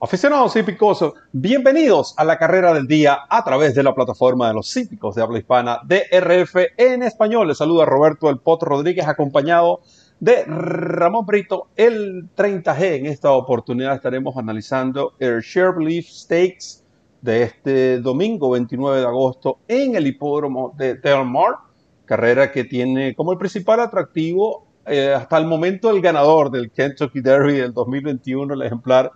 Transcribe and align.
Aficionados 0.00 0.54
hípicos, 0.54 1.04
bienvenidos 1.32 2.14
a 2.16 2.24
la 2.24 2.38
carrera 2.38 2.72
del 2.72 2.86
día 2.86 3.18
a 3.28 3.42
través 3.42 3.74
de 3.74 3.82
la 3.82 3.96
plataforma 3.96 4.46
de 4.46 4.54
los 4.54 4.76
hípicos 4.76 5.16
de 5.16 5.22
habla 5.22 5.38
hispana 5.38 5.80
DRF 5.84 6.54
en 6.76 7.02
español. 7.02 7.48
Les 7.48 7.58
saluda 7.58 7.84
Roberto 7.84 8.30
El 8.30 8.38
Pot 8.38 8.62
Rodríguez 8.62 9.08
acompañado 9.08 9.80
de 10.20 10.44
Ramón 10.44 11.26
Brito, 11.26 11.66
el 11.74 12.28
30G. 12.36 12.98
En 12.98 13.06
esta 13.06 13.32
oportunidad 13.32 13.96
estaremos 13.96 14.36
analizando 14.36 15.14
el 15.18 15.40
Share 15.40 15.74
Stakes 16.04 16.84
de 17.20 17.42
este 17.42 17.98
domingo 17.98 18.50
29 18.50 19.00
de 19.00 19.06
agosto 19.06 19.58
en 19.66 19.96
el 19.96 20.06
hipódromo 20.06 20.74
de 20.78 20.94
Del 20.94 21.24
Mar, 21.24 21.56
carrera 22.04 22.52
que 22.52 22.62
tiene 22.62 23.16
como 23.16 23.32
el 23.32 23.38
principal 23.38 23.80
atractivo 23.80 24.64
eh, 24.86 25.12
hasta 25.12 25.36
el 25.38 25.46
momento 25.46 25.90
el 25.90 26.00
ganador 26.00 26.52
del 26.52 26.70
Kentucky 26.70 27.20
Derby 27.20 27.54
del 27.54 27.74
2021, 27.74 28.54
el 28.54 28.62
ejemplar 28.62 29.10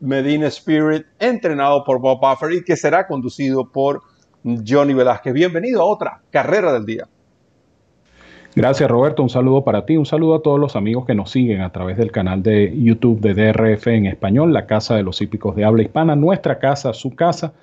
Medina 0.00 0.46
Spirit, 0.46 1.04
entrenado 1.18 1.84
por 1.84 2.00
Bob 2.00 2.20
Buffer 2.20 2.52
y 2.52 2.64
que 2.64 2.74
será 2.74 3.06
conducido 3.06 3.68
por 3.70 4.00
Johnny 4.42 4.94
Velázquez. 4.94 5.34
Bienvenido 5.34 5.82
a 5.82 5.84
otra 5.84 6.22
carrera 6.30 6.72
del 6.72 6.86
día. 6.86 7.06
Gracias 8.54 8.90
Roberto, 8.90 9.22
un 9.22 9.30
saludo 9.30 9.64
para 9.64 9.86
ti, 9.86 9.96
un 9.96 10.04
saludo 10.04 10.36
a 10.36 10.42
todos 10.42 10.60
los 10.60 10.76
amigos 10.76 11.06
que 11.06 11.14
nos 11.14 11.30
siguen 11.30 11.62
a 11.62 11.70
través 11.70 11.96
del 11.96 12.12
canal 12.12 12.42
de 12.42 12.74
YouTube 12.78 13.20
de 13.20 13.34
DRF 13.34 13.86
en 13.88 14.06
español, 14.06 14.52
la 14.52 14.66
casa 14.66 14.94
de 14.94 15.02
los 15.02 15.22
hípicos 15.22 15.56
de 15.56 15.64
habla 15.64 15.82
hispana, 15.82 16.16
nuestra 16.16 16.58
casa, 16.58 16.92
su 16.92 17.14
casa, 17.14 17.54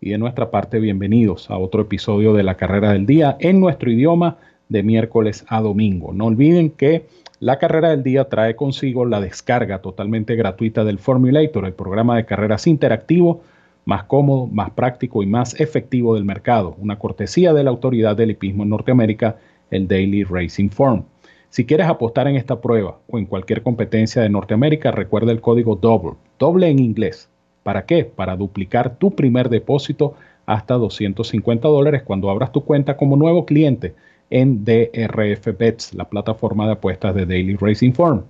y 0.00 0.10
de 0.10 0.18
nuestra 0.18 0.50
parte 0.50 0.78
bienvenidos 0.78 1.50
a 1.50 1.58
otro 1.58 1.82
episodio 1.82 2.34
de 2.34 2.42
la 2.42 2.56
carrera 2.56 2.92
del 2.92 3.06
día 3.06 3.36
en 3.40 3.60
nuestro 3.60 3.90
idioma 3.90 4.36
de 4.68 4.82
miércoles 4.82 5.44
a 5.48 5.60
domingo. 5.60 6.12
No 6.12 6.26
olviden 6.26 6.70
que 6.70 7.06
la 7.38 7.58
carrera 7.58 7.90
del 7.90 8.02
día 8.02 8.28
trae 8.28 8.56
consigo 8.56 9.04
la 9.04 9.20
descarga 9.20 9.80
totalmente 9.82 10.36
gratuita 10.36 10.84
del 10.84 10.98
Formulator, 10.98 11.66
el 11.66 11.74
programa 11.74 12.16
de 12.16 12.24
carreras 12.24 12.66
interactivo 12.66 13.42
más 13.84 14.04
cómodo, 14.04 14.46
más 14.48 14.70
práctico 14.70 15.22
y 15.22 15.26
más 15.26 15.58
efectivo 15.60 16.14
del 16.14 16.24
mercado, 16.24 16.76
una 16.78 16.98
cortesía 16.98 17.54
de 17.54 17.62
la 17.62 17.70
autoridad 17.70 18.16
del 18.16 18.32
hipismo 18.32 18.64
en 18.64 18.70
Norteamérica, 18.70 19.36
el 19.70 19.86
Daily 19.86 20.24
Racing 20.24 20.70
Form. 20.70 21.04
Si 21.50 21.64
quieres 21.64 21.86
apostar 21.86 22.26
en 22.26 22.36
esta 22.36 22.60
prueba 22.60 22.98
o 23.08 23.18
en 23.18 23.26
cualquier 23.26 23.62
competencia 23.62 24.22
de 24.22 24.28
Norteamérica, 24.28 24.90
recuerda 24.90 25.30
el 25.30 25.40
código 25.40 25.76
DOUBLE, 25.76 26.16
doble 26.38 26.68
en 26.68 26.80
inglés. 26.80 27.30
¿Para 27.62 27.86
qué? 27.86 28.04
Para 28.04 28.36
duplicar 28.36 28.96
tu 28.96 29.14
primer 29.14 29.48
depósito 29.48 30.14
hasta 30.46 30.74
250 30.74 31.68
dólares 31.68 32.02
cuando 32.02 32.28
abras 32.28 32.52
tu 32.52 32.64
cuenta 32.64 32.96
como 32.96 33.16
nuevo 33.16 33.46
cliente 33.46 33.94
en 34.30 34.64
DRF 34.64 35.56
Bets, 35.58 35.94
la 35.94 36.08
plataforma 36.08 36.66
de 36.66 36.72
apuestas 36.72 37.14
de 37.14 37.26
Daily 37.26 37.56
Racing 37.56 37.92
Form. 37.92 38.24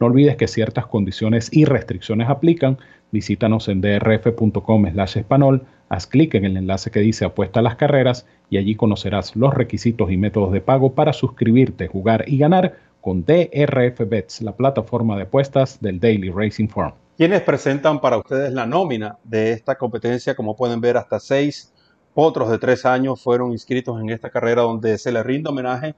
No 0.00 0.06
olvides 0.06 0.36
que 0.36 0.48
ciertas 0.48 0.86
condiciones 0.86 1.48
y 1.52 1.64
restricciones 1.64 2.28
aplican. 2.28 2.78
Visítanos 3.12 3.68
en 3.68 3.80
drf.com 3.80 4.90
slash 4.90 5.18
español, 5.18 5.64
haz 5.88 6.06
clic 6.06 6.34
en 6.34 6.44
el 6.44 6.56
enlace 6.56 6.90
que 6.90 7.00
dice 7.00 7.24
apuesta 7.24 7.60
a 7.60 7.62
las 7.62 7.76
carreras 7.76 8.26
y 8.50 8.56
allí 8.56 8.74
conocerás 8.74 9.36
los 9.36 9.52
requisitos 9.54 10.10
y 10.10 10.16
métodos 10.16 10.52
de 10.52 10.60
pago 10.60 10.94
para 10.94 11.12
suscribirte, 11.12 11.88
jugar 11.88 12.24
y 12.26 12.38
ganar 12.38 12.76
con 13.00 13.24
DRF 13.24 14.08
Bets, 14.08 14.42
la 14.42 14.56
plataforma 14.56 15.16
de 15.16 15.22
apuestas 15.22 15.80
del 15.80 16.00
Daily 16.00 16.30
Racing 16.30 16.68
Form. 16.68 16.94
Quienes 17.16 17.42
presentan 17.42 18.00
para 18.00 18.16
ustedes 18.16 18.52
la 18.52 18.64
nómina 18.64 19.18
de 19.22 19.52
esta 19.52 19.76
competencia, 19.76 20.34
como 20.34 20.56
pueden 20.56 20.80
ver, 20.80 20.96
hasta 20.96 21.20
seis 21.20 21.72
otros 22.14 22.50
de 22.50 22.58
tres 22.58 22.84
años 22.84 23.22
fueron 23.22 23.52
inscritos 23.52 24.00
en 24.00 24.10
esta 24.10 24.30
carrera 24.30 24.62
donde 24.62 24.98
se 24.98 25.12
le 25.12 25.22
rinde 25.22 25.50
homenaje 25.50 25.94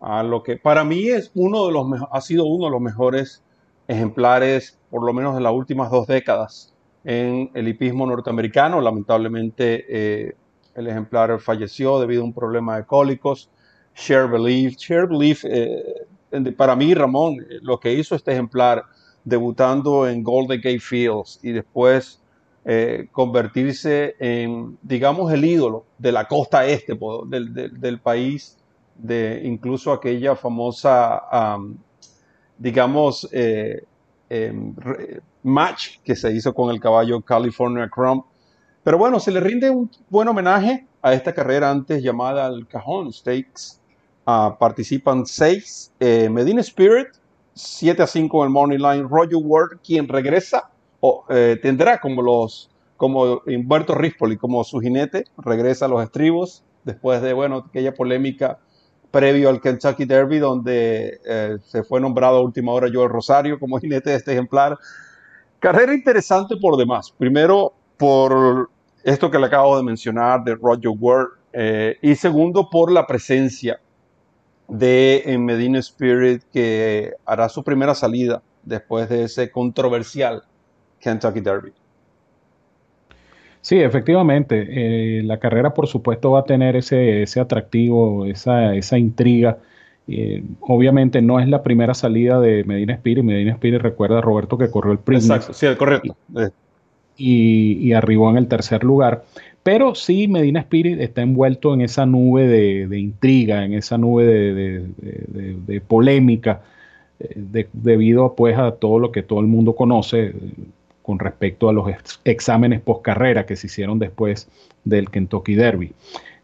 a 0.00 0.22
lo 0.22 0.42
que 0.42 0.56
para 0.56 0.84
mí 0.84 1.08
es 1.08 1.30
uno 1.34 1.66
de 1.66 1.72
los 1.72 1.86
ha 2.10 2.20
sido 2.20 2.44
uno 2.44 2.66
de 2.66 2.70
los 2.70 2.80
mejores 2.80 3.42
ejemplares, 3.88 4.78
por 4.90 5.04
lo 5.04 5.12
menos 5.12 5.34
de 5.34 5.40
las 5.40 5.52
últimas 5.52 5.90
dos 5.90 6.06
décadas, 6.06 6.74
en 7.04 7.50
el 7.54 7.68
hipismo 7.68 8.06
norteamericano. 8.06 8.80
Lamentablemente 8.80 9.84
eh, 9.88 10.36
el 10.74 10.88
ejemplar 10.88 11.38
falleció 11.40 12.00
debido 12.00 12.22
a 12.22 12.24
un 12.24 12.32
problema 12.32 12.76
de 12.76 12.84
cólicos. 12.84 13.50
Share 13.94 14.28
Belief. 14.28 15.44
Eh, 15.44 16.06
para 16.56 16.76
mí, 16.76 16.92
Ramón, 16.92 17.46
lo 17.62 17.80
que 17.80 17.94
hizo 17.94 18.14
este 18.14 18.32
ejemplar 18.32 18.84
debutando 19.24 20.06
en 20.06 20.22
Golden 20.22 20.60
Gate 20.60 20.80
Fields 20.80 21.40
y 21.42 21.52
después 21.52 22.20
eh, 22.68 23.06
convertirse 23.12 24.16
en, 24.18 24.76
digamos, 24.82 25.32
el 25.32 25.44
ídolo 25.44 25.84
de 25.98 26.10
la 26.10 26.26
costa 26.26 26.66
este 26.66 26.98
del, 27.28 28.00
país, 28.00 28.58
de 28.96 29.40
incluso 29.44 29.92
aquella 29.92 30.34
famosa, 30.34 31.22
digamos, 32.58 33.28
eh, 33.30 33.84
em, 34.28 34.74
match 35.44 35.98
que 36.02 36.16
se 36.16 36.32
hizo 36.32 36.52
con 36.52 36.74
el 36.74 36.80
caballo 36.80 37.20
California 37.20 37.88
Crump. 37.88 38.26
Pero 38.82 38.98
bueno, 38.98 39.20
se 39.20 39.30
le 39.30 39.38
rinde 39.38 39.70
un 39.70 39.88
buen 40.10 40.26
homenaje 40.26 40.88
a 41.02 41.14
esta 41.14 41.32
carrera 41.32 41.70
antes 41.70 42.02
llamada 42.02 42.48
el 42.48 42.66
Cajón 42.66 43.12
Stakes. 43.12 43.80
Ah, 44.26 44.56
participan 44.58 45.24
seis. 45.24 45.92
Eh, 46.00 46.28
Medina 46.28 46.62
Spirit, 46.62 47.10
7 47.54 48.02
a 48.02 48.06
5 48.08 48.38
en 48.42 48.46
el 48.46 48.50
Morning 48.52 48.78
Line. 48.78 49.06
Roger 49.08 49.38
Ward, 49.40 49.78
quien 49.84 50.08
regresa 50.08 50.68
eh, 51.28 51.58
tendrá 51.62 52.00
como 52.00 52.22
los 52.22 52.70
como 52.96 53.42
Humberto 53.46 53.94
Rispoli 53.94 54.36
como 54.36 54.64
su 54.64 54.80
jinete, 54.80 55.24
regresa 55.38 55.84
a 55.84 55.88
los 55.88 56.02
estribos 56.02 56.62
después 56.84 57.20
de 57.20 57.32
bueno 57.32 57.66
aquella 57.68 57.92
polémica 57.92 58.58
previo 59.10 59.48
al 59.48 59.60
Kentucky 59.60 60.04
Derby 60.04 60.38
donde 60.38 61.20
eh, 61.26 61.58
se 61.64 61.82
fue 61.82 62.00
nombrado 62.00 62.38
a 62.38 62.42
última 62.42 62.72
hora 62.72 62.88
Joel 62.92 63.10
Rosario 63.10 63.58
como 63.58 63.78
jinete 63.80 64.10
de 64.10 64.16
este 64.16 64.32
ejemplar. 64.32 64.78
Carrera 65.58 65.94
interesante 65.94 66.56
por 66.56 66.76
demás. 66.76 67.12
Primero 67.16 67.72
por 67.96 68.70
esto 69.02 69.30
que 69.30 69.38
le 69.38 69.46
acabo 69.46 69.76
de 69.76 69.82
mencionar 69.82 70.44
de 70.44 70.54
Roger 70.54 70.92
Ward 70.98 71.28
eh, 71.52 71.96
y 72.02 72.14
segundo 72.14 72.68
por 72.68 72.90
la 72.90 73.06
presencia 73.06 73.80
de 74.68 75.36
Medina 75.38 75.78
Spirit 75.78 76.42
que 76.52 77.12
hará 77.24 77.48
su 77.48 77.62
primera 77.62 77.94
salida 77.94 78.42
después 78.64 79.08
de 79.08 79.24
ese 79.24 79.50
controversial 79.50 80.42
Kentucky 81.06 81.40
Derby. 81.40 81.72
Sí, 83.60 83.76
efectivamente. 83.76 84.66
Eh, 84.68 85.22
la 85.22 85.38
carrera, 85.38 85.72
por 85.72 85.86
supuesto, 85.86 86.32
va 86.32 86.40
a 86.40 86.44
tener 86.44 86.74
ese, 86.74 87.22
ese 87.22 87.38
atractivo, 87.38 88.26
esa, 88.26 88.74
esa 88.74 88.98
intriga. 88.98 89.58
Eh, 90.08 90.42
obviamente 90.60 91.22
no 91.22 91.38
es 91.38 91.48
la 91.48 91.62
primera 91.62 91.94
salida 91.94 92.40
de 92.40 92.64
Medina 92.64 92.94
Spirit. 92.94 93.24
Medina 93.24 93.52
Spirit 93.52 93.80
recuerda 93.80 94.18
a 94.18 94.20
Roberto 94.20 94.58
que 94.58 94.68
corrió 94.68 94.92
el 94.92 94.98
primer. 94.98 95.22
Exacto, 95.22 95.52
sí, 95.52 95.66
correcto. 95.76 96.16
Y, 97.16 97.78
y, 97.80 97.92
arribó 97.92 98.30
en 98.30 98.36
el 98.36 98.48
tercer 98.48 98.84
lugar. 98.84 99.24
Pero 99.62 99.94
sí, 99.94 100.28
Medina 100.28 100.60
Spirit 100.60 101.00
está 101.00 101.22
envuelto 101.22 101.72
en 101.72 101.80
esa 101.80 102.04
nube 102.04 102.46
de, 102.46 102.98
intriga, 102.98 103.64
en 103.64 103.74
esa 103.74 103.96
nube 103.96 104.26
de, 104.26 104.84
de 105.66 105.80
polémica, 105.80 106.60
eh, 107.18 107.66
debido 107.72 108.34
pues, 108.34 108.58
a 108.58 108.72
todo 108.72 108.98
lo 108.98 109.10
que 109.10 109.22
todo 109.22 109.40
el 109.40 109.46
mundo 109.46 109.74
conoce 109.74 110.34
con 111.06 111.20
respecto 111.20 111.68
a 111.68 111.72
los 111.72 111.86
exámenes 112.24 112.80
post 112.80 113.02
carrera 113.02 113.46
que 113.46 113.54
se 113.54 113.68
hicieron 113.68 114.00
después 114.00 114.48
del 114.82 115.08
Kentucky 115.08 115.54
Derby. 115.54 115.92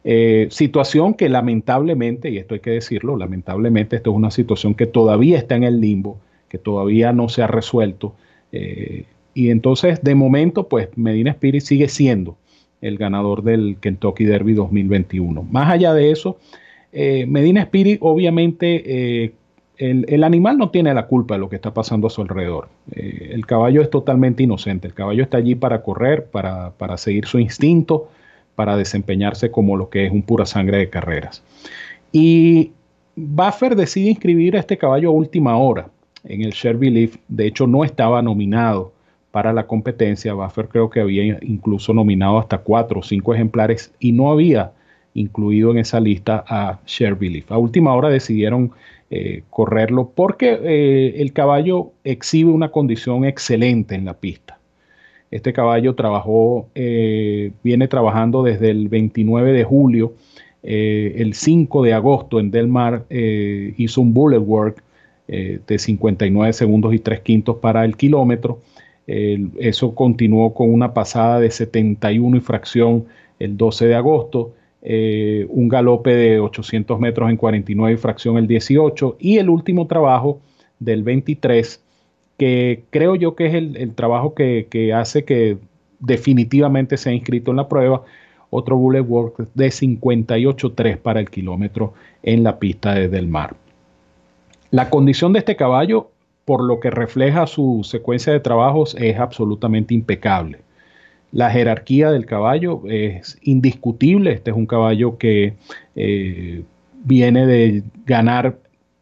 Eh, 0.04 0.46
situación 0.52 1.14
que 1.14 1.28
lamentablemente, 1.28 2.30
y 2.30 2.38
esto 2.38 2.54
hay 2.54 2.60
que 2.60 2.70
decirlo, 2.70 3.16
lamentablemente 3.16 3.96
esto 3.96 4.10
es 4.10 4.16
una 4.16 4.30
situación 4.30 4.76
que 4.76 4.86
todavía 4.86 5.36
está 5.36 5.56
en 5.56 5.64
el 5.64 5.80
limbo, 5.80 6.20
que 6.48 6.58
todavía 6.58 7.12
no 7.12 7.28
se 7.28 7.42
ha 7.42 7.48
resuelto. 7.48 8.14
Eh, 8.52 9.06
y 9.34 9.50
entonces, 9.50 10.00
de 10.04 10.14
momento, 10.14 10.68
pues 10.68 10.90
Medina 10.94 11.32
Spirit 11.32 11.62
sigue 11.62 11.88
siendo 11.88 12.36
el 12.80 12.98
ganador 12.98 13.42
del 13.42 13.78
Kentucky 13.80 14.24
Derby 14.26 14.54
2021. 14.54 15.42
Más 15.42 15.72
allá 15.72 15.92
de 15.92 16.12
eso, 16.12 16.38
eh, 16.92 17.26
Medina 17.26 17.62
Spirit 17.62 17.98
obviamente 18.00 19.34
el, 19.91 20.25
animal 20.25 20.59
no 20.59 20.70
tiene 20.70 20.94
la 20.94 21.06
culpa 21.06 21.34
de 21.34 21.41
lo 21.41 21.48
que 21.48 21.56
está 21.56 21.75
pasando 21.75 22.06
a 22.06 22.10
su 22.10 22.22
alrededor. 22.22 22.69
Eh, 22.93 23.31
el 23.32 23.47
caballo 23.47 23.82
es 23.82 23.91
totalmente 23.91 24.44
inocente. 24.44 24.87
El 24.87 24.94
caballo 24.94 25.22
está 25.22 25.38
allí 25.38 25.56
para 25.56 25.82
correr, 25.82 26.27
para, 26.27 26.97
seguir 26.97 27.27
su 27.27 27.41
instinto, 27.41 28.09
para 28.54 28.77
desempeñarse 28.77 29.51
como 29.51 29.77
lo 29.77 29.91
que 29.91 30.06
es 30.06 30.12
un 30.12 30.22
pura 30.22 30.47
sangre 30.47 30.78
de 30.78 30.89
carreras. 30.89 31.42
Y 32.12 32.71
Buffer 33.16 33.74
decide 33.74 34.10
inscribir 34.10 34.56
a 34.56 34.60
este 34.60 34.78
caballo 34.78 35.09
a 35.09 35.12
última 35.12 35.56
hora 35.56 35.89
en 36.24 36.42
el 36.42 36.53
Sherby 36.53 36.91
Leaf. 36.91 37.16
De 37.27 37.47
hecho, 37.47 37.66
no 37.66 37.83
estaba 37.83 38.22
nominado 38.22 38.92
para 39.33 39.53
la 39.53 39.66
competencia. 39.66 40.34
Buffer 40.34 40.68
creo 40.68 40.91
que 40.91 41.01
había 41.01 41.39
incluso 41.42 41.92
nominado 41.92 42.39
hasta 42.39 42.59
cuatro 42.59 43.01
o 43.01 43.03
cinco 43.03 43.34
ejemplares 43.34 43.92
y 43.98 44.12
no 44.12 44.30
había 44.30 44.72
incluido 45.15 45.72
en 45.72 45.78
esa 45.78 45.98
lista 45.98 46.45
a 46.47 46.78
Sherby 46.86 47.28
Leaf. 47.30 47.51
A 47.51 47.59
última 47.59 47.92
hora 47.95 48.09
decidieron 48.09 48.72
eh, 49.14 49.42
correrlo 49.50 50.10
porque 50.14 50.59
eh, 50.62 51.20
el 51.20 51.34
caballo 51.34 51.92
exhibe 52.03 52.50
una 52.50 52.70
condición 52.70 53.26
excelente 53.26 53.94
en 53.94 54.06
la 54.06 54.14
pista. 54.14 54.59
Este 55.30 55.53
caballo 55.53 55.94
trabajó, 55.94 56.70
eh, 56.74 57.53
viene 57.62 57.88
trabajando 57.88 58.42
desde 58.42 58.70
el 58.70 58.88
29 58.88 59.53
de 59.53 59.64
julio, 59.64 60.14
el 60.62 61.34
5 61.34 61.82
de 61.82 61.92
agosto 61.92 62.41
en 62.41 62.50
Del 62.50 62.68
Mar 62.68 63.04
hizo 63.10 64.00
un 64.00 64.14
bullet 64.14 64.38
work 64.38 64.82
de 65.26 65.78
59 65.78 66.53
segundos 66.54 66.94
y 66.94 66.98
3 66.98 67.20
quintos 67.20 67.56
para 67.56 67.84
el 67.84 67.97
kilómetro. 67.97 68.60
eso 69.06 69.94
continuó 69.94 70.54
con 70.54 70.72
una 70.72 70.94
pasada 70.94 71.38
de 71.41 71.50
71 71.50 72.36
y 72.36 72.41
fracción 72.41 73.04
el 73.41 73.58
12 73.58 73.88
de 73.88 73.94
agosto. 73.94 74.54
Eh, 74.84 75.46
un 75.48 75.68
galope 75.68 76.12
de 76.12 76.40
800 76.40 76.98
metros 76.98 77.30
en 77.30 77.36
49 77.36 77.94
y 77.94 77.96
fracción 77.96 78.36
el 78.36 78.48
18 78.48 79.16
y 79.20 79.38
el 79.38 79.48
último 79.48 79.86
trabajo 79.86 80.40
del 80.80 81.04
23 81.04 81.80
que 82.36 82.82
creo 82.90 83.14
yo 83.14 83.36
que 83.36 83.46
es 83.46 83.54
el, 83.54 83.94
trabajo 83.94 84.34
que, 84.34 84.92
hace 84.92 85.24
que 85.24 85.58
definitivamente 86.00 86.96
se 86.96 87.10
ha 87.10 87.12
inscrito 87.12 87.52
en 87.52 87.58
la 87.58 87.68
prueba, 87.68 88.02
otro 88.50 88.76
bullet 88.76 89.02
work 89.02 89.48
de 89.54 89.68
58.3 89.68 90.98
para 90.98 91.20
el 91.20 91.30
kilómetro 91.30 91.94
en 92.24 92.42
la 92.42 92.58
pista 92.58 92.94
desde 92.94 93.18
el 93.18 93.28
mar. 93.28 93.54
La 94.72 94.90
condición 94.90 95.32
de 95.32 95.38
este 95.38 95.54
caballo, 95.54 96.10
por 96.44 96.64
lo 96.64 96.80
que 96.80 96.90
refleja 96.90 97.46
su 97.46 97.82
secuencia 97.84 98.32
de 98.32 98.40
trabajos, 98.40 98.96
es 98.98 99.16
absolutamente 99.18 99.94
impecable. 99.94 100.58
La 101.32 101.50
jerarquía 101.50 102.10
del 102.10 102.26
caballo 102.26 102.82
es 102.88 103.38
indiscutible. 103.42 104.32
Este 104.32 104.50
es 104.50 104.56
un 104.56 104.66
caballo 104.66 105.16
que 105.16 105.54
eh, 105.96 106.62
viene 107.04 107.46
de 107.46 107.82
ganar 108.04 108.58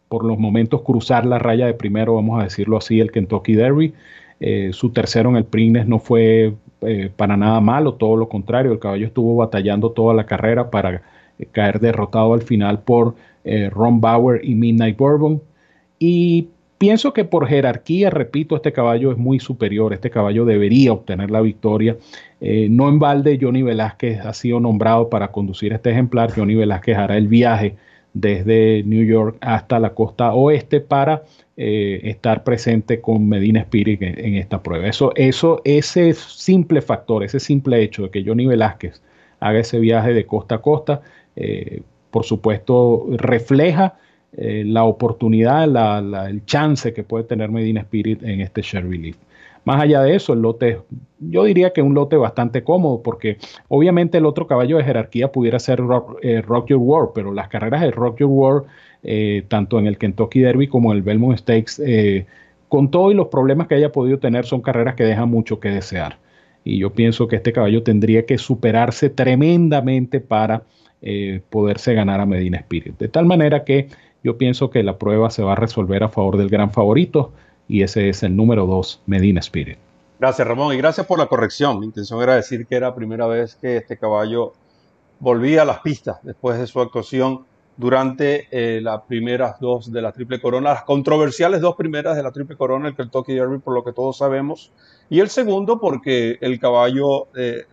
por 0.09 0.25
los 0.25 0.39
momentos 0.39 0.83
cruzar 0.83 1.27
la 1.27 1.41
raya 1.41 1.67
de 1.67 1.75
primero, 1.75 2.15
vamos 2.15 2.41
a 2.41 2.45
decirlo 2.45 2.77
así, 2.77 3.01
el 3.01 3.11
Kentucky 3.11 3.55
Derby. 3.55 3.95
Eh, 4.39 4.71
su 4.73 4.91
tercero 4.91 5.29
en 5.29 5.37
el 5.37 5.45
Prignes 5.45 5.87
no 5.87 5.99
fue 5.99 6.55
eh, 6.83 7.11
para 7.15 7.37
nada 7.37 7.61
malo, 7.61 7.95
todo 7.95 8.17
lo 8.17 8.29
contrario, 8.29 8.73
el 8.73 8.79
caballo 8.79 9.07
estuvo 9.07 9.37
batallando 9.37 9.91
toda 9.91 10.15
la 10.15 10.25
carrera 10.25 10.71
para 10.71 11.03
caer 11.53 11.81
derrotado 11.81 12.33
al 12.33 12.43
final 12.43 12.81
por 12.81 13.15
Ron 13.71 14.01
Bauer 14.01 14.41
y 14.45 14.55
Midnight 14.55 14.97
Bourbon. 14.97 15.41
Y 15.99 16.49
Pienso 16.81 17.13
que 17.13 17.27
por 17.27 17.47
jerarquía, 17.47 18.09
repito, 18.09 18.57
este 18.57 18.73
caballo 18.73 19.13
es 19.13 19.19
muy 19.19 19.39
superior, 19.39 19.93
este 19.93 20.09
caballo 20.09 20.47
debería 20.47 20.95
obtener 20.95 21.31
la 21.31 21.43
victoria. 21.43 21.99
Eh, 22.41 22.69
no 22.71 22.89
en 22.89 22.99
balde, 22.99 23.39
Johnny 23.39 23.63
Velázquez 23.63 24.21
ha 24.21 24.33
sido 24.33 24.61
nombrado 24.61 25.11
para 25.11 25.31
conducir 25.31 25.75
este 25.75 25.91
ejemplar. 25.91 26.33
Johnny 26.35 26.55
Velázquez 26.55 26.97
hará 26.97 27.19
el 27.19 27.29
viaje 27.29 27.77
desde 28.15 28.83
New 28.85 29.05
York 29.05 29.37
hasta 29.43 29.79
la 29.79 29.93
costa 29.93 30.33
oeste 30.33 30.81
para 30.81 31.25
eh, 31.59 32.01
estar 32.05 32.45
presente 32.45 33.03
con 33.03 33.29
Medina 33.29 33.61
Spirit 33.61 34.01
en, 34.01 34.37
esta 34.37 34.63
prueba. 34.63 34.89
Eso, 34.89 35.13
eso, 35.17 35.61
ese 35.67 36.15
simple 36.15 36.81
factor, 36.81 37.23
ese 37.25 37.41
simple 37.41 37.83
hecho 37.83 38.05
de 38.05 38.11
que 38.11 38.25
Johnny 38.25 38.47
Velázquez 38.47 39.03
haga 39.39 39.59
ese 39.59 39.81
viaje 39.81 40.15
de 40.15 40.25
costa 40.25 40.55
a 40.55 40.63
costa, 40.63 41.03
eh, 41.37 41.83
por 42.11 42.25
supuesto, 42.25 43.07
refleja 43.19 43.99
eh, 44.37 44.63
la 44.65 44.85
oportunidad, 44.85 45.65
el 46.29 46.45
chance 46.45 46.93
que 46.93 47.03
puede 47.03 47.25
tener 47.25 47.51
Medina 47.51 47.81
Spirit 47.81 48.23
en 48.23 48.41
este 48.41 48.63
share 48.63 48.89
relief. 48.89 49.17
Más 49.65 49.83
allá 49.83 50.03
de 50.03 50.15
eso, 50.15 50.33
el 50.33 50.41
lote, 50.41 50.79
yo 51.19 51.45
diría 51.45 51.73
que 51.73 51.83
un 51.83 51.95
lote 51.95 52.17
bastante 52.17 52.63
cómodo, 52.63 53.03
porque 53.03 53.39
obviamente 53.69 54.19
el 54.19 54.27
otro 54.27 54.47
caballo 54.47 54.77
de 54.79 54.85
jerarquía 54.85 55.33
pudiera 55.33 55.59
ser 55.59 55.81
eh, 56.23 56.43
Rock, 56.43 56.69
Your 56.69 56.79
World, 56.81 57.11
pero 57.13 57.35
las 57.35 57.49
carreras 57.49 57.81
de 57.81 57.91
Rock 57.91 58.21
Your 58.21 58.31
World, 58.31 58.67
eh, 59.03 59.45
tanto 59.49 59.79
en 59.81 59.87
el 59.87 59.99
Kentucky 59.99 60.41
Derby 60.41 60.69
como 60.69 60.93
en 60.93 60.99
el 60.99 61.03
Belmont 61.03 61.37
Stakes, 61.37 62.25
con 62.69 62.91
todo 62.91 63.11
y 63.11 63.15
los 63.15 63.27
problemas 63.27 63.67
que 63.67 63.75
haya 63.75 63.91
podido 63.91 64.19
tener, 64.19 64.47
son 64.47 64.63
carreras 64.63 64.95
que 64.95 65.05
dejan 65.05 65.29
mucho 65.29 65.59
que 65.59 65.71
desear. 65.71 66.19
Y 66.65 66.79
yo 66.79 66.93
pienso 66.93 67.27
que 67.27 67.37
este 67.37 67.53
caballo 67.53 67.83
tendría 67.83 68.25
que 68.27 68.39
superarse 68.39 69.11
tremendamente 69.11 70.21
para 70.21 70.63
poderse 71.49 71.95
ganar 71.95 72.21
a 72.21 72.27
Medina 72.27 72.59
Spirit. 72.59 72.97
De 72.99 73.09
tal 73.09 73.27
manera 73.27 73.65
que 73.65 73.89
yo 74.23 74.37
pienso 74.37 74.71
que 74.71 74.83
la 74.83 74.99
prueba 74.99 75.31
se 75.31 75.43
va 75.43 75.53
a 75.53 75.57
resolver 75.57 76.03
a 76.03 76.09
favor 76.09 76.37
del 76.37 76.49
gran 76.49 76.71
favorito 76.71 77.33
y 77.69 77.83
ese 77.83 78.09
es 78.09 78.23
el 78.23 78.37
número 78.37 78.67
2, 78.67 79.03
Medina 79.07 79.41
Spirit. 79.41 79.79
Gracias 80.19 80.47
Ramón 80.47 80.75
y 80.75 80.79
gracias 80.79 81.07
por 81.07 81.19
la 81.19 81.27
corrección. 81.27 81.81
Mi 81.81 81.87
intención 81.87 82.23
era 82.23 82.35
decir 82.35 82.67
que 82.67 82.77
era 82.77 82.89
la 82.89 82.95
primera 82.95 83.27
vez 83.27 83.55
que 83.55 83.79
este 83.79 83.97
caballo 83.97 84.53
volvía 85.19 85.63
a 85.63 85.65
las 85.65 85.81
pistas 85.81 86.19
después 86.23 86.59
de 86.59 86.67
su 86.67 86.81
actuación 86.81 87.45
durante 87.77 88.47
eh, 88.51 88.81
las 88.83 89.03
primeras 89.03 89.59
dos 89.59 89.91
de 89.91 90.03
la 90.03 90.13
Triple 90.13 90.41
Corona, 90.41 90.75
las 90.75 90.85
controversiales 90.85 91.63
dos 91.63 91.77
primeras 91.77 92.15
de 92.17 92.23
la 92.23 92.31
Triple 92.31 92.57
Corona, 92.57 92.89
el 92.89 92.95
Kentucky 92.95 93.33
Derby, 93.33 93.59
por 93.59 93.73
lo 93.73 93.83
que 93.83 93.93
todos 93.93 94.19
sabemos, 94.19 94.71
y 95.09 95.21
el 95.21 95.31
segundo 95.31 95.81
porque 95.81 96.37
el 96.43 96.61
caballo 96.61 97.29
eh, 97.35 97.65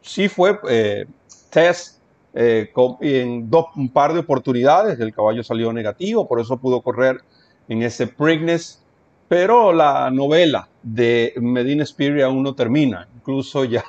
sí 0.00 0.28
fue 0.28 0.58
eh, 0.70 1.04
test 1.50 1.99
eh, 2.34 2.72
en 3.00 3.50
dos, 3.50 3.66
un 3.76 3.88
par 3.88 4.12
de 4.12 4.20
oportunidades, 4.20 5.00
el 5.00 5.12
caballo 5.12 5.42
salió 5.42 5.72
negativo, 5.72 6.28
por 6.28 6.40
eso 6.40 6.56
pudo 6.58 6.80
correr 6.82 7.20
en 7.68 7.82
ese 7.82 8.06
Preakness, 8.06 8.82
pero 9.28 9.72
la 9.72 10.10
novela 10.10 10.68
de 10.82 11.34
Medina 11.40 11.84
Spirit 11.84 12.22
aún 12.22 12.42
no 12.42 12.54
termina, 12.54 13.06
incluso 13.14 13.64
ya 13.66 13.84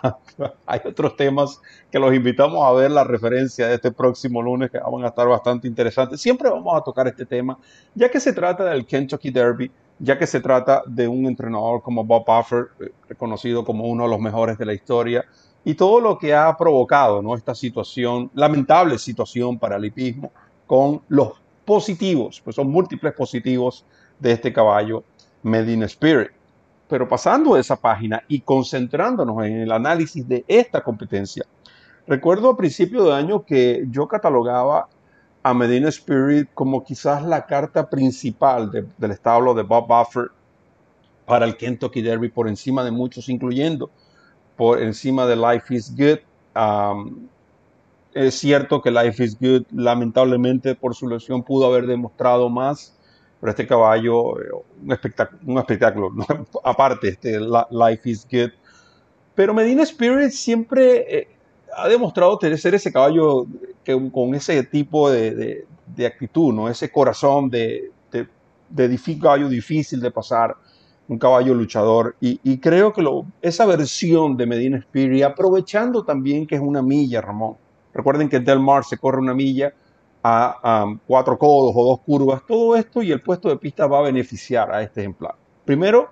hay 0.65 0.79
otros 0.85 1.15
temas 1.15 1.59
que 1.91 1.99
los 1.99 2.13
invitamos 2.13 2.63
a 2.63 2.71
ver 2.73 2.91
la 2.91 3.03
referencia 3.03 3.67
de 3.67 3.75
este 3.75 3.91
próximo 3.91 4.41
lunes 4.41 4.69
que 4.69 4.79
van 4.79 5.03
a 5.03 5.07
estar 5.07 5.27
bastante 5.27 5.67
interesantes. 5.67 6.21
Siempre 6.21 6.49
vamos 6.49 6.75
a 6.79 6.83
tocar 6.83 7.07
este 7.07 7.25
tema, 7.25 7.57
ya 7.95 8.09
que 8.09 8.19
se 8.19 8.33
trata 8.33 8.65
del 8.65 8.85
Kentucky 8.85 9.31
Derby, 9.31 9.71
ya 9.99 10.17
que 10.17 10.27
se 10.27 10.41
trata 10.41 10.83
de 10.85 11.07
un 11.07 11.25
entrenador 11.25 11.81
como 11.81 12.03
Bob 12.03 12.25
Buffer, 12.25 12.67
eh, 12.79 12.91
reconocido 13.07 13.63
como 13.63 13.85
uno 13.85 14.03
de 14.03 14.09
los 14.09 14.19
mejores 14.19 14.57
de 14.57 14.65
la 14.65 14.73
historia, 14.73 15.25
y 15.63 15.75
todo 15.75 16.01
lo 16.01 16.17
que 16.17 16.33
ha 16.33 16.55
provocado 16.57 17.21
¿no? 17.21 17.35
esta 17.35 17.53
situación, 17.53 18.31
lamentable 18.33 18.97
situación 18.97 19.59
para 19.59 19.75
el 19.75 19.91
con 20.65 21.01
los 21.07 21.33
positivos, 21.65 22.41
pues 22.43 22.55
son 22.55 22.69
múltiples 22.69 23.13
positivos 23.13 23.85
de 24.19 24.31
este 24.31 24.51
caballo 24.51 25.03
Medina 25.43 25.85
Spirit. 25.85 26.31
Pero 26.87 27.07
pasando 27.07 27.55
esa 27.57 27.75
página 27.75 28.23
y 28.27 28.41
concentrándonos 28.41 29.45
en 29.45 29.59
el 29.59 29.71
análisis 29.71 30.27
de 30.27 30.43
esta 30.47 30.83
competencia, 30.83 31.45
recuerdo 32.07 32.49
a 32.49 32.57
principio 32.57 33.03
de 33.03 33.13
año 33.13 33.45
que 33.45 33.85
yo 33.89 34.07
catalogaba 34.07 34.87
a 35.43 35.53
Medina 35.53 35.89
Spirit 35.89 36.49
como 36.53 36.83
quizás 36.83 37.23
la 37.23 37.45
carta 37.45 37.89
principal 37.89 38.71
del 38.97 39.11
establo 39.11 39.53
de 39.53 39.63
Bob 39.63 39.87
Buffer 39.87 40.27
para 41.25 41.45
el 41.45 41.55
Kentucky 41.55 42.01
Derby 42.01 42.29
por 42.29 42.47
encima 42.47 42.83
de 42.83 42.91
muchos, 42.91 43.29
incluyendo 43.29 43.89
por 44.55 44.81
encima 44.81 45.25
de 45.25 45.35
Life 45.35 45.73
is 45.73 45.95
Good. 45.95 46.19
es 48.13 48.35
cierto 48.35 48.81
que 48.81 48.91
Life 48.91 49.23
is 49.23 49.37
Good, 49.39 49.63
lamentablemente 49.71 50.75
por 50.75 50.95
su 50.95 51.07
lesión, 51.07 51.43
pudo 51.43 51.65
haber 51.67 51.87
demostrado 51.87 52.49
más, 52.49 52.97
pero 53.39 53.49
este 53.49 53.65
caballo, 53.65 54.39
eh, 54.39 54.49
un 54.83 54.91
espectáculo, 54.91 55.41
un 55.45 55.57
espectáculo 55.57 56.11
aparte, 56.63 57.09
este 57.09 57.39
Life 57.39 58.09
is 58.09 58.27
Good. 58.29 58.51
Pero 59.33 59.53
Medina 59.53 59.83
Spirit 59.83 60.31
siempre 60.31 61.19
eh, 61.19 61.27
ha 61.75 61.87
demostrado 61.87 62.37
ser 62.57 62.75
ese 62.75 62.91
caballo 62.91 63.47
que, 63.83 64.11
con 64.11 64.35
ese 64.35 64.63
tipo 64.63 65.09
de, 65.09 65.65
de, 65.87 66.05
actitud, 66.05 66.53
¿no? 66.53 66.69
ese 66.69 66.91
corazón 66.91 67.49
de, 67.49 67.91
de, 68.11 68.27
de 68.69 68.99
caballo 69.19 69.49
difícil 69.49 69.99
de 69.99 70.11
pasar 70.11 70.55
un 71.11 71.17
caballo 71.17 71.53
luchador. 71.53 72.15
Y, 72.21 72.57
creo 72.59 72.93
que 72.93 73.01
lo, 73.01 73.25
esa 73.41 73.65
versión 73.65 74.37
de 74.37 74.45
Medina 74.45 74.77
Spirit, 74.77 75.23
aprovechando 75.23 76.05
también 76.05 76.47
que 76.47 76.55
es 76.55 76.61
una 76.61 76.81
milla, 76.81 77.19
Ramón. 77.19 77.57
Recuerden 77.93 78.29
que 78.29 78.37
en 78.37 78.45
Del 78.45 78.61
Mar 78.61 78.85
se 78.85 78.97
corre 78.97 79.19
una 79.19 79.33
milla 79.33 79.73
a, 80.23 80.85
cuatro 81.05 81.37
codos 81.37 81.73
o 81.75 81.83
dos 81.83 81.99
curvas. 81.99 82.43
Todo 82.47 82.77
esto 82.77 83.03
y 83.03 83.11
el 83.11 83.21
puesto 83.21 83.49
de 83.49 83.57
pista 83.57 83.87
va 83.87 83.99
a 83.99 84.03
beneficiar 84.03 84.71
a 84.71 84.81
este 84.81 85.01
ejemplar. 85.01 85.35
Primero, 85.65 86.11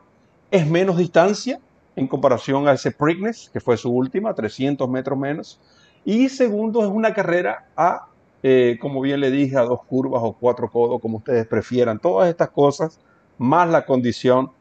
es 0.52 0.68
menos 0.68 0.98
distancia 0.98 1.62
en 1.96 2.06
comparación 2.06 2.68
a 2.68 2.74
ese 2.74 2.92
Preakness, 2.92 3.50
que 3.54 3.62
fue 3.62 3.78
su 3.78 3.90
última, 3.90 4.34
300 4.34 4.90
metros 4.90 5.18
menos. 5.18 5.62
Y 6.04 6.28
segundo, 6.28 6.84
es 6.84 6.90
una 6.90 7.14
carrera 7.14 7.70
a, 7.78 8.08
eh, 8.44 8.78
como 8.82 9.00
bien 9.00 9.22
le 9.22 9.32
dije, 9.32 9.56
a 9.56 9.62
dos 9.62 9.80
curvas 9.86 10.22
o 10.26 10.34
cuatro 10.34 10.70
codos, 10.70 11.00
como 11.02 11.20
ustedes 11.20 11.48
prefieran. 11.48 12.00
Todas 12.00 12.28
estas 12.28 12.50
cosas, 12.50 13.00
más 13.38 13.70
la 13.70 13.86
condición 13.86 14.59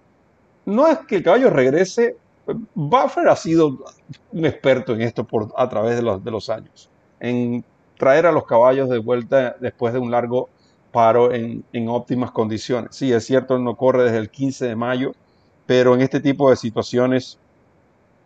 no 0.69 0.87
es 0.87 0.99
que 1.01 1.17
el 1.17 1.23
caballo 1.23 1.49
regrese. 1.49 2.17
Buffer 2.75 3.29
ha 3.29 3.37
sido 3.37 3.79
un 4.33 4.45
experto 4.45 4.95
en 4.95 5.03
esto 5.03 5.25
por, 5.25 5.53
a 5.57 5.69
través 5.69 5.97
de 5.97 6.03
los, 6.03 6.51
años, 6.51 6.91
en 7.21 7.65
traer 7.99 8.27
a 8.27 8.33
los 8.33 8.45
caballos 8.45 8.89
de 8.89 8.99
vuelta 8.99 9.57
después 9.61 9.93
de 9.93 9.99
un 9.99 10.11
largo 10.11 10.49
paro 10.93 11.33
en, 11.33 11.65
óptimas 11.89 12.31
condiciones. 12.31 12.95
Sí, 12.97 13.13
es 13.13 13.25
cierto, 13.25 13.59
no 13.59 13.77
corre 13.77 14.05
desde 14.05 14.19
el 14.19 14.31
15 14.31 14.67
de 14.67 14.77
mayo, 14.77 15.13
pero 15.67 15.95
en 15.95 16.03
este 16.03 16.21
tipo 16.21 16.51
de 16.51 16.57
situaciones, 16.57 17.39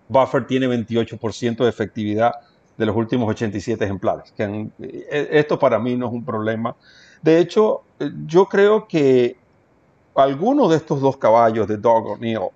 Buffer 0.08 0.46
tiene 0.46 0.66
28% 0.66 1.62
de 1.62 1.68
efectividad 1.68 2.32
de 2.76 2.86
los 2.86 2.96
últimos 2.96 3.28
87 3.28 3.84
ejemplares. 3.84 4.34
Eh, 4.36 5.28
esto 5.30 5.58
para 5.58 5.78
mí 5.78 5.96
no 5.96 6.06
es 6.06 6.12
un 6.12 6.24
problema. 6.24 6.74
De 7.22 7.38
hecho, 7.38 7.82
eh, 8.00 8.10
yo 8.26 8.46
creo 8.46 8.86
que 8.88 9.36
alguno 10.14 10.68
de 10.68 10.76
estos 10.76 11.00
dos 11.00 11.16
caballos 11.16 11.66
de 11.68 11.76
Dog 11.76 12.06
O'Neill, 12.06 12.50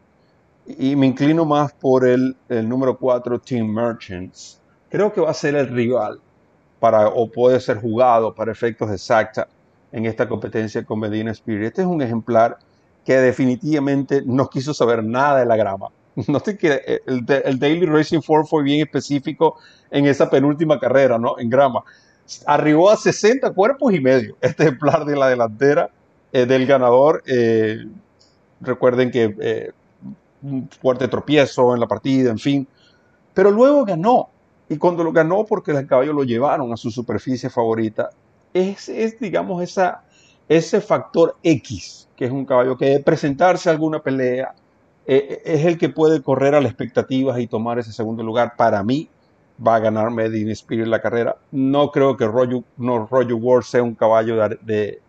y 0.67 0.97
me 0.97 1.07
inclino 1.07 1.45
más 1.45 1.73
por 1.73 2.07
el, 2.07 2.37
número 2.49 2.99
4 2.99 3.39
Team 3.41 3.69
Merchants, 3.69 4.61
creo 4.89 5.13
que 5.13 5.21
va 5.21 5.31
a 5.31 5.35
ser 5.35 5.55
el 5.55 5.69
rival 5.69 6.21
para, 6.81 7.09
o 7.09 7.31
puede 7.31 7.61
ser 7.61 7.81
jugado 7.81 8.35
para 8.35 8.53
efectos 8.53 8.89
de 8.89 8.97
exacta 8.97 9.49
en 9.93 10.07
esta 10.07 10.29
competencia 10.29 10.85
con 10.85 10.99
Medina 10.99 11.31
Spirit. 11.31 11.69
Este 11.69 11.83
es 11.83 11.87
un 11.87 12.03
ejemplar 12.03 12.59
que 13.05 13.17
definitivamente 13.17 14.23
no 14.27 14.49
quiso 14.51 14.75
saber 14.75 15.05
nada 15.05 15.39
de 15.39 15.47
la 15.47 15.57
grama. 15.57 15.89
no 16.29 16.41
te 16.41 16.57
quiere, 16.57 17.03
el, 17.07 17.25
el, 17.45 17.59
Daily 17.59 17.87
Racing 17.87 18.21
Form 18.21 18.47
fue 18.47 18.63
bien 18.63 18.81
específico 18.81 19.59
en 19.91 20.07
esa 20.07 20.29
penúltima 20.29 20.81
carrera, 20.81 21.19
¿no? 21.19 21.39
En 21.39 21.49
grama. 21.49 21.85
Arribó 22.47 22.91
a 22.91 22.97
60 22.97 23.53
cuerpos 23.53 23.95
y 23.95 24.01
medio 24.01 24.37
este 24.41 24.65
ejemplar 24.65 25.05
de 25.05 25.15
la 25.15 25.29
delantera 25.29 25.91
eh, 26.37 26.45
del 26.45 26.67
ganador. 26.67 27.23
Eh, 27.27 27.87
recuerden 28.61 29.11
que 29.11 29.35
eh, 29.41 29.73
un 30.43 30.69
fuerte 30.69 31.09
tropiezo 31.09 31.73
en 31.73 31.81
la 31.81 31.87
partida, 31.87 32.31
en 32.31 32.39
fin. 32.39 32.69
Pero 33.33 33.51
luego 33.51 33.87
ganó. 33.87 34.29
Y 34.69 34.77
cuando 34.77 35.03
lo 35.03 35.13
ganó 35.13 35.47
porque 35.47 35.71
el 35.71 35.87
caballo 35.87 36.13
lo 36.13 36.25
llevaron 36.25 36.73
a 36.75 36.77
su 36.77 36.91
superficie 36.91 37.49
favorita, 37.49 38.11
es, 38.53 38.91
es 38.91 39.19
digamos, 39.19 39.63
esa, 39.63 40.03
ese 40.47 40.83
factor 40.83 41.37
X, 41.43 42.09
que 42.17 42.27
es 42.27 42.31
un 42.31 42.45
caballo 42.45 42.77
que 42.77 43.01
presentarse 43.01 43.71
a 43.71 43.73
alguna 43.73 44.03
pelea, 44.03 44.55
es 45.07 45.65
el 45.65 45.79
que 45.79 45.89
puede 45.89 46.21
correr 46.21 46.55
a 46.55 46.61
las 46.61 46.73
expectativas 46.73 47.39
y 47.39 47.47
tomar 47.47 47.79
ese 47.79 47.93
segundo 47.93 48.23
lugar. 48.25 48.55
Para 48.57 48.83
mí, 48.83 49.09
va 49.65 49.77
a 49.77 49.79
ganar 49.79 50.11
Medina 50.11 50.53
Spirit 50.53 50.87
la 50.87 51.01
carrera. 51.01 51.37
No 51.53 51.91
creo 51.93 52.17
que 52.17 52.27
Roger, 52.27 52.63
no, 52.77 53.07
Roger 53.07 53.35
Ward 53.35 53.63
sea 53.63 53.83
un 53.83 53.95
caballo 53.95 54.37
de, 54.61 55.01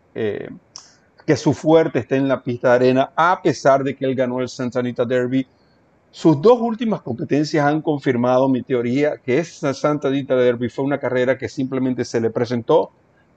que 1.27 1.35
su 1.35 1.53
fuerte 1.53 1.99
esté 1.99 2.15
en 2.15 2.29
la 2.29 2.41
pista 2.41 2.69
de 2.69 2.75
arena, 2.75 3.11
a 3.13 3.41
pesar 3.41 3.83
de 3.83 3.93
que 3.97 4.05
él 4.05 4.15
ganó 4.15 4.39
el 4.39 4.47
Santa 4.47 4.79
Anita 4.79 5.03
Derby. 5.03 5.45
Sus 6.09 6.41
dos 6.41 6.61
últimas 6.61 7.01
competencias 7.01 7.65
han 7.65 7.81
confirmado 7.81 8.47
mi 8.47 8.63
teoría 8.63 9.17
que 9.17 9.37
esa 9.37 9.73
Santa 9.73 10.07
Anita 10.07 10.37
Derby 10.37 10.69
fue 10.69 10.85
una 10.85 10.97
carrera 10.97 11.37
que 11.37 11.49
simplemente 11.49 12.05
se 12.05 12.21
le 12.21 12.29
presentó. 12.29 12.91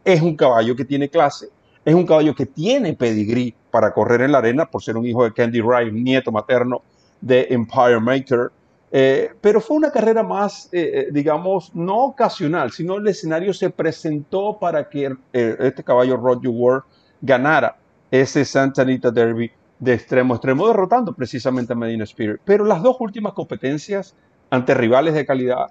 Es 0.05 0.23
un 0.23 0.37
caballo 0.37 0.77
que 0.77 0.85
tiene 0.85 1.09
clase, 1.09 1.49
es 1.85 1.93
un 1.93 2.07
caballo 2.07 2.33
que 2.33 2.47
tiene 2.47 2.95
pedigrí 2.95 3.57
para 3.73 3.93
correr 3.93 4.21
en 4.21 4.31
la 4.31 4.39
arena 4.39 4.67
por 4.67 4.85
ser 4.85 4.97
un 4.97 5.05
hijo 5.05 5.25
de 5.25 5.33
Candy 5.33 5.61
Wright, 5.61 5.93
nieto 5.93 6.31
materno 6.31 6.83
de 7.21 7.49
Empire 7.51 7.99
Maker. 7.99 8.53
Eh, 8.93 9.31
pero 9.41 9.61
fue 9.61 9.77
una 9.77 9.91
carrera 9.91 10.23
más, 10.23 10.69
eh, 10.71 10.93
eh, 10.95 11.09
digamos, 11.11 11.75
no 11.75 12.05
ocasional, 12.05 12.71
sino 12.71 12.99
el 12.99 13.09
escenario 13.09 13.53
se 13.53 13.69
presentó 13.69 14.59
para 14.61 14.89
que 14.89 15.13
este 15.33 15.83
caballo 15.83 16.17
Roger 16.17 16.51
Ward 16.51 16.83
ganara 17.21 17.77
ese 18.11 18.45
Santa 18.45 18.83
Anita 18.83 19.11
Derby 19.11 19.51
de 19.79 19.95
extremo 19.95 20.35
a 20.35 20.37
extremo, 20.37 20.67
derrotando 20.67 21.15
precisamente 21.15 21.73
a 21.73 21.77
Medina 21.77 22.05
Spirit. 22.05 22.41
Pero 22.45 22.65
las 22.65 22.83
dos 22.83 22.97
últimas 23.01 23.33
competencias 23.33 24.15
ante 24.51 24.75
rivales 24.75 25.15
de 25.15 25.25
calidad, 25.25 25.71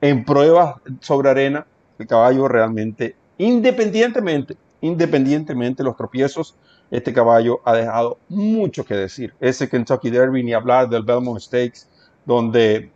en 0.00 0.24
pruebas 0.24 0.76
sobre 1.00 1.30
arena, 1.30 1.66
el 1.98 2.06
caballo 2.06 2.48
realmente, 2.48 3.16
independientemente, 3.36 4.56
independientemente 4.80 5.82
de 5.82 5.88
los 5.88 5.96
tropiezos, 5.96 6.56
este 6.90 7.12
caballo 7.12 7.60
ha 7.64 7.74
dejado 7.74 8.18
mucho 8.28 8.84
que 8.84 8.94
decir. 8.94 9.34
Ese 9.40 9.68
Kentucky 9.68 10.10
Derby, 10.10 10.42
ni 10.42 10.54
hablar 10.54 10.88
del 10.88 11.02
Belmont 11.02 11.40
Stakes, 11.40 11.86
donde 12.24 12.90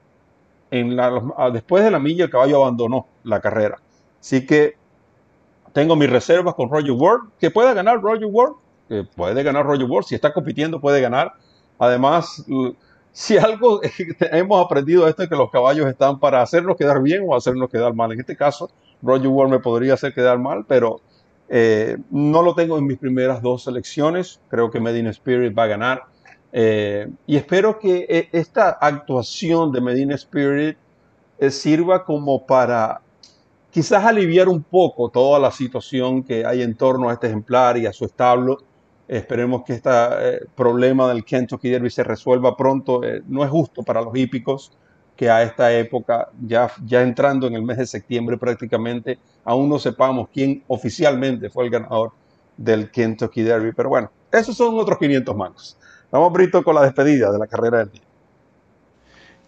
en 0.71 0.97
la, 0.97 1.23
después 1.53 1.85
de 1.85 1.91
la 1.91 1.99
milla 1.99 2.25
el 2.25 2.31
caballo 2.31 2.63
abandonó 2.65 3.07
la 3.23 3.41
carrera. 3.41 3.79
Así 4.21 4.47
que 4.47 4.77
tengo 5.75 5.97
mis 5.97 6.09
reservas 6.09 6.55
con 6.55 6.71
Roger 6.71 6.93
Ward, 6.93 7.21
que 7.39 7.51
pueda 7.51 7.75
ganar 7.75 8.01
Roger 8.01 8.29
Ward, 8.31 8.53
que 8.89 9.03
puede 9.03 9.43
ganar 9.43 9.67
Roger 9.67 9.87
Ward, 9.91 10.05
si 10.05 10.15
está 10.15 10.33
compitiendo 10.33 10.81
puede 10.81 11.01
ganar. 11.01 11.35
Además, 11.81 12.47
si 13.11 13.37
algo 13.37 13.81
hemos 14.21 14.65
aprendido 14.65 15.09
esto 15.09 15.25
es 15.25 15.29
que 15.29 15.35
los 15.35 15.51
caballos 15.51 15.89
están 15.89 16.21
para 16.21 16.41
hacernos 16.43 16.77
quedar 16.77 17.03
bien 17.03 17.25
o 17.27 17.35
hacernos 17.35 17.69
quedar 17.71 17.93
mal. 17.93 18.13
En 18.13 18.21
este 18.21 18.37
caso, 18.37 18.71
Roger 19.03 19.27
Ward 19.27 19.51
me 19.51 19.59
podría 19.59 19.95
hacer 19.95 20.15
quedar 20.15 20.39
mal, 20.39 20.65
pero 20.67 21.01
eh, 21.49 21.99
no 22.09 22.43
lo 22.43 22.55
tengo 22.55 22.79
en 22.79 22.87
mis 22.87 22.99
primeras 22.99 23.43
dos 23.43 23.65
selecciones. 23.65 24.41
Creo 24.49 24.71
que 24.71 24.79
Medina 24.79 25.11
Spirit 25.11 25.59
va 25.59 25.65
a 25.65 25.69
ganar. 25.69 26.03
Eh, 26.53 27.11
y 27.27 27.35
espero 27.35 27.81
que 27.81 28.07
eh, 28.09 28.29
esta 28.31 28.71
actuación 28.71 29.73
de 29.73 29.81
Medina 29.81 30.15
Spirit 30.15 30.79
sirva 31.51 32.05
como 32.05 32.47
para 32.47 33.01
quizás 33.75 34.05
aliviar 34.05 34.49
un 34.49 34.63
poco 34.63 35.09
toda 35.09 35.41
la 35.41 35.51
situación 35.51 36.23
que 36.23 36.47
hay 36.47 36.63
en 36.63 36.77
torno 36.77 37.09
a 37.09 37.15
este 37.15 37.27
ejemplar 37.27 37.77
y 37.77 37.87
a 37.87 37.93
su 37.93 38.05
establo. 38.05 38.59
Esperemos 39.09 39.65
que 39.65 39.73
este 39.73 39.91
problema 40.55 41.09
del 41.09 41.25
Kentucky 41.25 41.71
Derby 41.71 41.91
se 41.91 42.05
resuelva 42.05 42.57
pronto. 42.57 43.01
no 43.27 43.43
es 43.43 43.51
justo 43.51 43.83
para 43.83 44.01
los 44.01 44.17
hípicos 44.17 44.71
que 45.17 45.29
a 45.29 45.43
esta 45.43 45.73
época, 45.73 46.29
ya, 46.41 46.71
ya 46.85 47.03
entrando 47.03 47.49
en 47.49 47.55
el 47.55 47.63
mes 47.63 47.79
de 47.79 47.87
septiembre 47.87 48.39
prácticamente, 48.39 49.19
aún 49.45 49.69
no 49.69 49.81
sepamos 49.81 50.29
quién 50.33 50.63
oficialmente 50.69 51.51
fue 51.51 51.65
el 51.65 51.71
ganador 51.71 52.13
del 52.57 52.93
Kentucky 52.93 53.43
Derby. 53.43 53.73
Pero 53.73 53.89
bueno, 53.89 54.09
esos 54.31 54.57
son 54.57 54.79
otros 54.79 54.99
500 54.99 55.37
manos. 55.37 55.77
Vamos, 56.13 56.33
Brito, 56.33 56.63
con 56.63 56.77
la 56.77 56.83
despedida 56.83 57.33
de 57.33 57.39
la 57.41 57.49
carrera 57.49 57.79
del 57.79 57.91
día. 57.91 58.04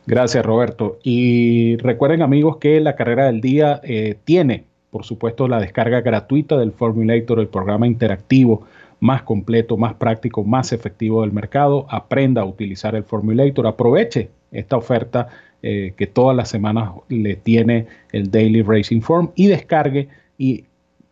Gracias, 0.06 0.46
Roberto. 0.46 0.98
Y 1.02 1.76
recuerden, 1.78 2.22
amigos, 2.22 2.58
que 2.58 2.80
la 2.80 2.94
carrera 2.94 3.26
del 3.26 3.40
día 3.40 3.80
eh, 3.82 4.16
tiene, 4.25 4.64
por 4.90 5.04
supuesto, 5.04 5.48
la 5.48 5.60
descarga 5.60 6.00
gratuita 6.00 6.56
del 6.56 6.72
Formulator, 6.72 7.40
el 7.40 7.48
programa 7.48 7.86
interactivo 7.86 8.66
más 9.00 9.22
completo, 9.22 9.76
más 9.76 9.94
práctico, 9.94 10.44
más 10.44 10.72
efectivo 10.72 11.22
del 11.22 11.32
mercado. 11.32 11.86
Aprenda 11.90 12.42
a 12.42 12.44
utilizar 12.44 12.94
el 12.94 13.02
Formulator, 13.02 13.66
aproveche 13.66 14.30
esta 14.52 14.76
oferta 14.76 15.28
eh, 15.62 15.92
que 15.96 16.06
todas 16.06 16.36
las 16.36 16.48
semanas 16.48 16.90
le 17.08 17.34
tiene 17.34 17.86
el 18.12 18.30
Daily 18.30 18.62
Racing 18.62 19.00
Form 19.00 19.32
y 19.34 19.48
descargue 19.48 20.08
y 20.38 20.64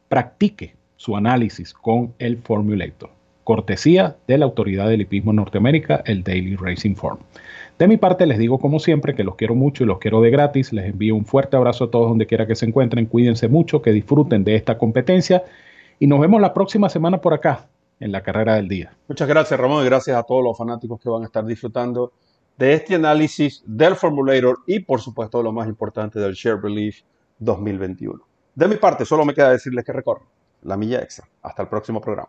practique 0.08 0.74
su 0.96 1.16
análisis 1.16 1.74
con 1.74 2.14
el 2.18 2.38
Formulator. 2.38 3.10
Cortesía 3.42 4.16
de 4.26 4.38
la 4.38 4.46
Autoridad 4.46 4.88
del 4.88 5.02
Hipismo 5.02 5.32
Norteamérica, 5.32 6.02
el 6.06 6.22
Daily 6.22 6.56
Racing 6.56 6.94
Form. 6.94 7.18
De 7.78 7.88
mi 7.88 7.97
parte 7.97 8.26
les 8.26 8.38
digo 8.38 8.59
como 8.59 8.78
siempre 8.78 9.14
que 9.16 9.25
los 9.25 9.35
quiero 9.35 9.57
mucho 9.57 9.83
y 9.83 9.87
los 9.87 9.99
quiero 9.99 10.21
de 10.21 10.31
gratis. 10.31 10.73
Les 10.73 10.87
envío 10.87 11.16
un 11.16 11.26
fuerte 11.26 11.57
abrazo 11.57 11.85
a 11.85 11.90
todos 11.90 12.09
donde 12.09 12.26
quiera 12.26 12.47
que 12.47 12.54
se 12.54 12.66
encuentren. 12.66 13.07
Cuídense 13.07 13.49
mucho, 13.49 13.83
que 13.83 13.93
disfruten 13.93 14.45
de 14.45 14.54
esta 14.54 14.78
competencia 14.78 15.43
y 15.99 16.07
nos 16.07 16.21
vemos 16.21 16.40
la 16.40 16.54
próxima 16.54 16.88
semana 16.88 17.21
por 17.21 17.35
acá 17.35 17.69
en 17.99 18.12
la 18.12 18.23
carrera 18.23 18.54
del 18.54 18.69
día. 18.69 18.97
Muchas 19.09 19.26
gracias 19.26 19.59
Ramón 19.59 19.83
y 19.83 19.87
gracias 19.87 20.16
a 20.16 20.23
todos 20.23 20.45
los 20.45 20.57
fanáticos 20.57 21.00
que 21.00 21.09
van 21.09 21.23
a 21.23 21.26
estar 21.26 21.45
disfrutando 21.45 22.12
de 22.57 22.75
este 22.75 22.95
análisis 22.95 23.62
del 23.66 23.97
Formulator 23.97 24.59
y 24.66 24.81
por 24.81 25.00
supuesto 25.00 25.43
lo 25.43 25.52
más 25.52 25.66
importante 25.66 26.21
del 26.21 26.35
Share 26.35 26.61
Relief 26.61 27.00
2021. 27.38 28.21
De 28.54 28.69
mi 28.69 28.76
parte, 28.76 29.04
solo 29.04 29.25
me 29.25 29.35
queda 29.35 29.50
decirles 29.50 29.85
que 29.85 29.93
recorran 29.93 30.26
la 30.62 30.76
milla 30.76 31.00
extra. 31.00 31.26
Hasta 31.43 31.62
el 31.62 31.69
próximo 31.69 32.00
programa. 32.00 32.28